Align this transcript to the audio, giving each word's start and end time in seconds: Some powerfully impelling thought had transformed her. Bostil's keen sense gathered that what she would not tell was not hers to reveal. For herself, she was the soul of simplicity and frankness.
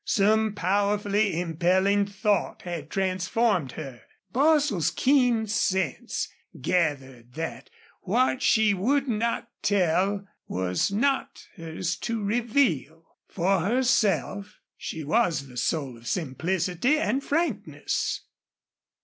Some 0.03 0.55
powerfully 0.55 1.39
impelling 1.39 2.07
thought 2.07 2.63
had 2.63 2.89
transformed 2.89 3.73
her. 3.73 4.01
Bostil's 4.33 4.89
keen 4.89 5.45
sense 5.45 6.27
gathered 6.59 7.33
that 7.33 7.69
what 8.01 8.41
she 8.41 8.73
would 8.73 9.07
not 9.07 9.49
tell 9.61 10.27
was 10.47 10.91
not 10.91 11.45
hers 11.55 11.95
to 11.97 12.19
reveal. 12.23 13.15
For 13.27 13.59
herself, 13.59 14.57
she 14.75 15.03
was 15.03 15.45
the 15.47 15.55
soul 15.55 15.95
of 15.97 16.07
simplicity 16.07 16.97
and 16.97 17.23
frankness. 17.23 18.21